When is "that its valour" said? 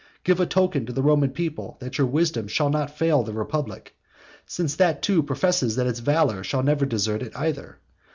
5.75-6.43